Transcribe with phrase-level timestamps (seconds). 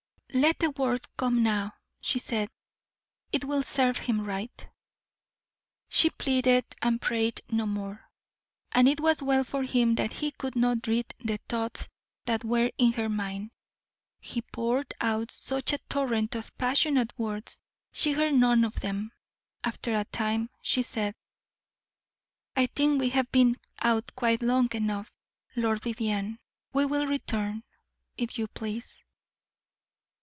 [0.33, 2.49] "Let the worst come now," she said;
[3.33, 4.69] "it will serve him right."
[5.89, 8.09] She pleaded and prayed no more;
[8.71, 11.89] and it was well for him that he could not read the thoughts
[12.23, 13.51] that were in her mind.
[14.21, 17.59] He poured out such a torrent of passionate words
[17.91, 19.11] she heard none of them.
[19.65, 21.13] After a time she said:
[22.55, 25.11] "I think we have been out quite long enough,
[25.57, 26.39] Lord Vivianne:
[26.71, 27.63] we will return,
[28.15, 29.03] if you please."